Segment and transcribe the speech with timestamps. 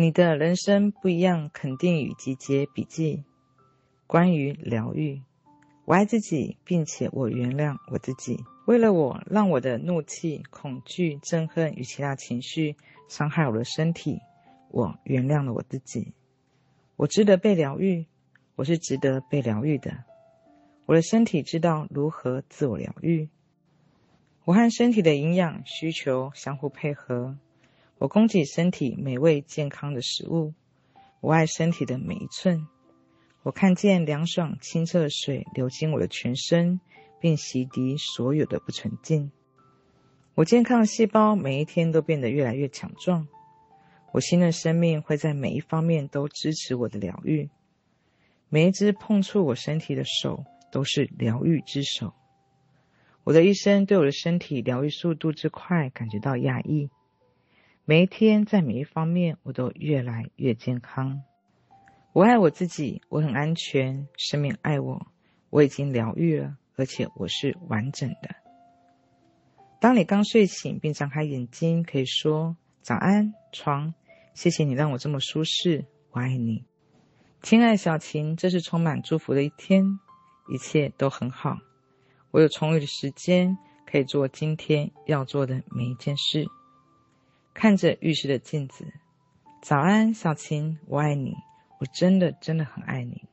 [0.00, 3.24] 你的人生不一样，肯定与集结笔记。
[4.06, 5.22] 关于疗愈，
[5.86, 8.44] 我爱自己，并且我原谅我自己。
[8.68, 12.76] 为了我，让我的怒气、恐惧、憎恨与其他情绪
[13.08, 14.20] 伤害我的身体，
[14.70, 16.12] 我原谅了我自己。
[16.94, 18.06] 我值得被疗愈，
[18.54, 20.04] 我是值得被疗愈的。
[20.86, 23.28] 我的身体知道如何自我疗愈。
[24.44, 27.36] 我和身体的营养需求相互配合。
[27.98, 30.54] 我供给身体美味健康的食物，
[31.20, 32.66] 我爱身体的每一寸。
[33.42, 36.80] 我看见凉爽清澈的水流经我的全身，
[37.20, 39.32] 并洗涤所有的不纯净。
[40.34, 43.26] 我健康的细胞每一天都变得越来越强壮。
[44.12, 47.50] 我新的生命会在每一方面都支持我的疗愈。
[48.48, 52.14] 每一只碰触我身体的手都是疗愈之手。
[53.24, 56.88] 我的医生对我的身体疗愈速度之快感觉到压抑。
[57.90, 61.22] 每一天，在每一方面，我都越来越健康。
[62.12, 65.06] 我爱我自己，我很安全，生命爱我，
[65.48, 68.36] 我已经疗愈了，而且我是完整的。
[69.80, 73.94] 当你刚睡醒并张开眼睛，可以说早安，床，
[74.34, 76.66] 谢谢你让我这么舒适，我爱你，
[77.40, 79.98] 亲爱的小琴，这是充满祝福的一天，
[80.50, 81.56] 一切都很好，
[82.32, 83.56] 我有充裕的时间
[83.90, 86.44] 可以做今天要做的每一件事。
[87.58, 88.86] 看着浴室的镜子，
[89.60, 91.34] 早安，小琴，我爱你，
[91.80, 93.24] 我真的真的很爱你。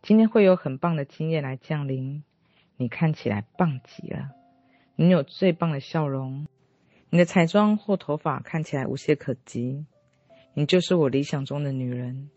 [0.00, 2.22] 今天会有很棒的经验来降临，
[2.76, 4.30] 你看起来棒极了，
[4.94, 6.46] 你有最棒的笑容，
[7.10, 9.86] 你的彩妆或头发看起来无懈可击，
[10.54, 12.30] 你就是我理想中的女人。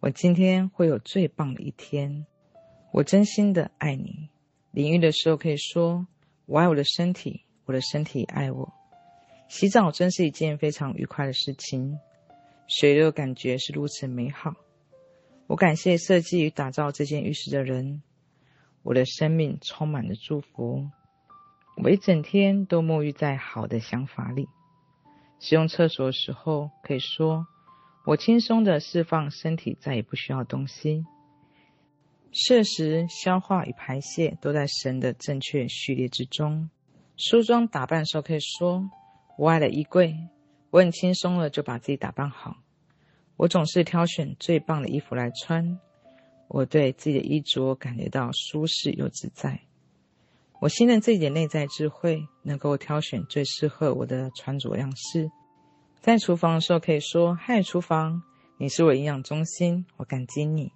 [0.00, 2.26] 我今天会有最棒的一天，
[2.90, 4.28] 我真心的爱你。
[4.72, 6.08] 淋浴的时候可以说，
[6.46, 8.74] 我爱我的身体，我的身体爱我。
[9.48, 11.98] 洗澡真是一件非常愉快的事情，
[12.66, 14.54] 水流感觉是如此美好。
[15.46, 18.02] 我感谢设计与打造这间浴室的人，
[18.82, 20.88] 我的生命充满了祝福。
[21.82, 24.48] 我一整天都沐浴在好的想法里。
[25.38, 27.46] 使用厕所的时候，可以说
[28.06, 31.04] 我轻松的释放身体再也不需要东西。
[32.30, 36.70] 摄食、消化与排泄都在神的正确序列之中。
[37.16, 38.88] 梳妆打扮的时候，可以说。
[39.36, 40.16] 我爱的衣柜，
[40.70, 42.56] 我很轻松的就把自己打扮好。
[43.36, 45.78] 我总是挑选最棒的衣服来穿。
[46.48, 49.60] 我对自己的衣着感觉到舒适又自在。
[50.60, 55.30] 我信任自己的内在智慧，能够挑选最适合我的穿着样式。
[56.00, 58.22] 在厨房的时候，可以说：“嗨，厨房，
[58.58, 60.70] 你是我营养中心，我感激你。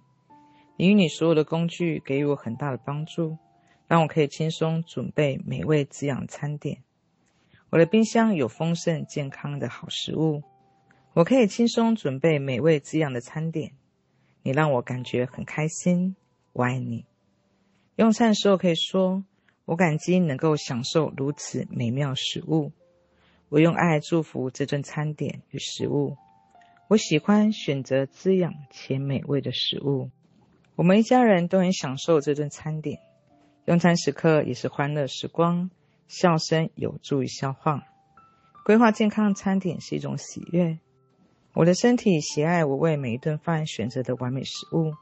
[0.77, 3.37] 你与你所有的工具给予我很大的帮助，
[3.87, 6.81] 让我可以轻松准备美味滋养餐点。”
[7.69, 10.41] 我的冰箱有丰盛健康的好食物，
[11.13, 13.73] 我可以轻松准备美味滋养的餐点。
[14.41, 16.15] 你让我感觉很开心，
[16.53, 17.05] 我爱你。
[17.97, 19.25] 用餐的时候可以说，
[19.65, 22.71] 我感激能够享受如此美妙食物。
[23.49, 26.15] 我用爱祝福这顿餐点与食物。
[26.87, 30.09] 我喜欢选择滋养且美味的食物。
[30.75, 32.99] 我们一家人都很享受这顿餐点。
[33.65, 35.69] 用餐时刻也是欢乐时光。
[36.07, 37.87] 笑声有助于消化，
[38.65, 40.79] 规划健康的餐点是一种喜悦。
[41.53, 44.93] 我的身体喜爱我为每一顿饭选择的完美食物。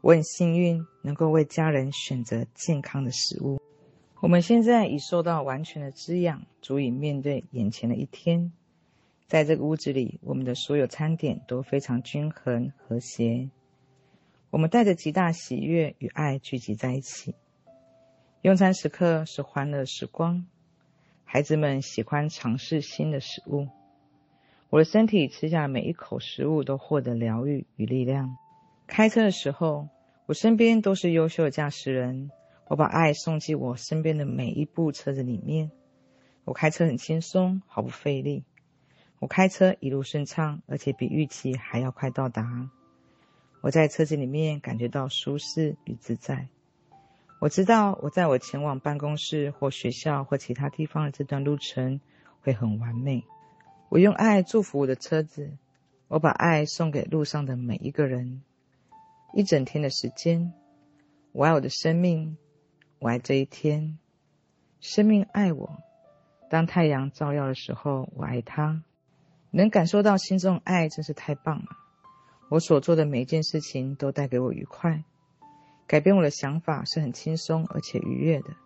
[0.00, 3.58] 我很幸运能够为家人选择健康的食物。
[4.20, 8.52] 我们现在已受到完全的滋养，足以面对眼前的一天。
[9.26, 13.48] 在这个屋子里，我们的所有餐点都非常均衡和谐。
[14.50, 17.34] 我们带着极大喜悦与爱聚集在一起。
[18.44, 20.44] 用餐时刻是欢乐时光，
[21.24, 23.68] 孩子们喜欢尝试新的食物。
[24.68, 28.36] 我的身体吃下每一口食物都获得疗愈与力量。
[28.86, 29.88] 开车的时候，
[30.26, 32.30] 我身边都是优秀的驾驶人，
[32.68, 35.70] 我把爱送进我身边的每一部车子里面。
[36.44, 38.44] 我开车很轻松，毫不费力。
[39.20, 42.68] 我开车一路顺畅，而且比预期还要快到达。
[43.62, 46.48] 我在车子里面感觉到舒适与自在。
[47.44, 52.00] 我知道我在我前往办公室或学校或其他地方的这段路程
[52.40, 53.22] 会很完美。
[53.90, 55.52] 我用爱祝福我的车子，
[56.08, 58.42] 我把爱送给路上的每一个人。
[59.34, 60.54] 一整天的时间，
[61.32, 62.38] 我爱我的生命，
[62.98, 63.98] 我爱这一天。
[64.80, 65.82] 生命爱我。
[66.48, 68.82] 当太阳照耀的时候，我爱它。
[69.50, 71.66] 能感受到心中爱真是太棒了。
[72.48, 75.04] 我所做的每一件事情都带给我愉快。
[75.86, 78.56] 改变我的想法是很轻松而且愉悦的，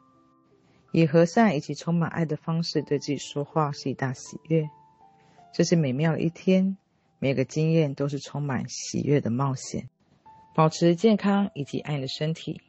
[0.93, 4.69] 以和善以及充满爱的方式对自己说话是一大喜悦。
[5.53, 6.77] 这是美妙的一天，
[7.19, 9.89] 每个经验都是充满喜悦的冒险。
[10.55, 12.61] 保持健康以及爱你的身体，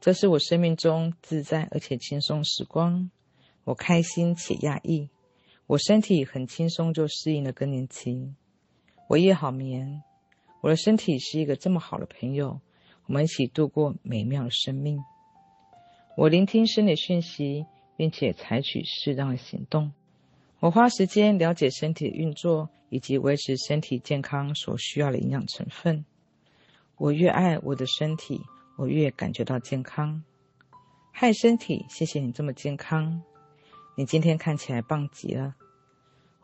[0.00, 3.10] 这是我生命中自在而且轻松时光。
[3.64, 5.10] 我开心且压抑，
[5.66, 8.34] 我身体很轻松就适应了更年期。
[9.08, 10.02] 我夜好眠，
[10.60, 12.60] 我的身体是一个这么好的朋友，
[13.10, 15.02] 我们一起度过美妙的生命。
[16.16, 17.66] 我聆听生理讯息，
[17.96, 19.90] 并且采取适当的行动。
[20.60, 26.04] 我花时间了解身体的运作以及维持身体健康所需要的营养成分。
[26.98, 28.42] 我越爱我的身体，
[28.76, 30.22] 我越感觉到健康。
[31.10, 33.20] 嗨，身体，谢谢你这么健康，
[33.96, 35.56] 你今天看起来棒极了。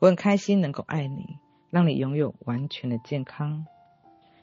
[0.00, 1.36] 我很开心能够爱你，
[1.70, 3.64] 让你拥有完全的健康。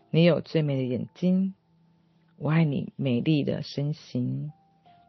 [0.09, 1.53] 你有最美的眼睛，
[2.37, 4.51] 我爱你美丽的身形，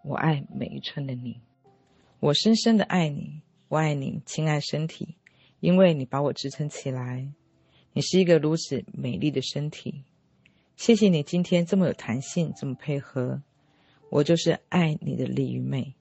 [0.02, 1.40] 我爱每一寸的你。
[2.20, 3.42] 我深深的爱你。
[3.68, 5.16] 我爱你，亲爱身体，
[5.58, 7.26] 因为你把我支撑起来。
[7.92, 10.04] 你是一个如此美丽的身体，
[10.76, 13.42] 谢谢你今天这么有弹性，这么配合。
[14.10, 15.94] 我就是爱你的力与美。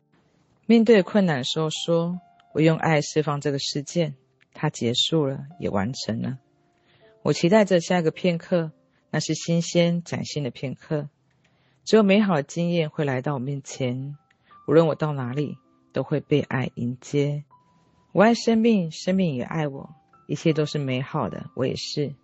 [0.68, 2.20] 面对困难的时候说，
[2.54, 4.16] 我用爱释放这个事件，
[4.54, 6.38] 它结束了，也完成了。
[7.24, 8.72] 我期待着下一个片刻，
[9.14, 11.08] 那是新鲜崭新的片刻。
[11.86, 14.18] 只有美好的经验会来到我面前，
[14.68, 15.60] 无论我到哪里，
[15.92, 17.44] 都会被爱迎接。
[18.12, 19.94] 我爱生命，生命也爱我，
[20.26, 22.16] 一切都是美好的，我也是，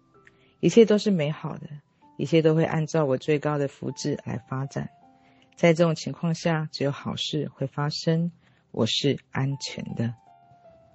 [0.62, 1.70] 一切都是美好的，
[2.18, 4.90] 一切都会按照我最高的福祉来发展。
[5.56, 8.32] 在这种情况下，只有好事会发生，
[8.72, 10.16] 我是安全的。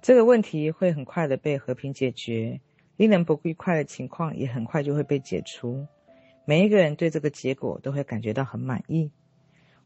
[0.01, 2.59] 这个问题会很快的被和平解决，
[2.97, 5.85] 令人不愉快的情况也很快就会被解除。
[6.45, 9.11] 每一个人对这个结果都会感觉到很满意。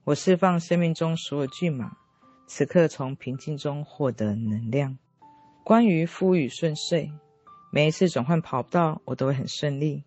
[0.04, 1.98] 我释放生命中所有巨马。
[2.48, 4.98] 此刻从平静中获得能量。
[5.64, 7.12] 关于富裕顺遂，
[7.72, 10.04] 每一次转换跑道，我都会很顺利。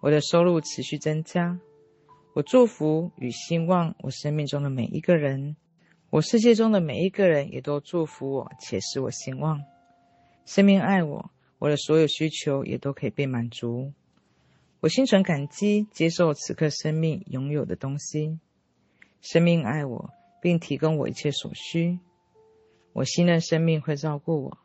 [0.00, 1.60] 我的收入持续增加。
[2.34, 5.56] 我祝福与希望我生命中的每一个人，
[6.10, 9.62] 我世界中的每一个人也都祝福我，且使我兴旺。
[10.44, 13.92] 生命爱我，我的所有需求也都可以被满足。
[14.80, 18.38] 我心存感激，接受此刻生命拥有的东西。
[19.20, 20.10] 生命爱我。
[20.46, 21.98] 并提供我一切所需。
[22.92, 24.58] 我信任生命会照顾我。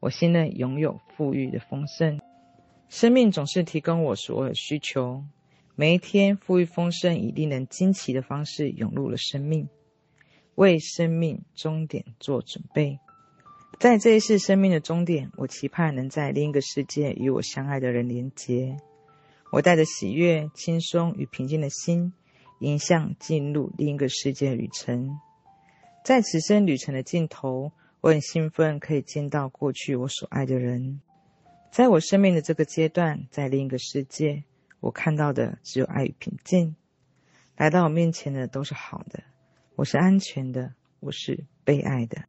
[0.00, 2.20] 我信任拥有富裕的丰盛。
[2.90, 5.24] 生命总是提供我所有需求。
[5.76, 9.68] 每一天，富裕丰盛以令人惊奇的方式涌入了生命，
[10.56, 12.98] 为生命终点做准备。
[13.78, 18.76] 在这一世生命的终点，我期盼能在另一个世界与我相爱的人连结。
[19.52, 22.12] 我带着喜悦、轻松与平静的心。
[22.60, 25.20] 迎向进入另一个世界旅程，
[26.04, 27.70] 在此生旅程的尽头，
[28.00, 31.00] 我很兴奋可以见到过去我所爱的人。
[31.70, 34.42] 在我生命的这个阶段，在另一个世界，
[34.80, 36.74] 我看到的只有爱与平静。
[37.56, 39.22] 来到我面前的都是好的，
[39.76, 42.24] 我是安全的，我是被爱的。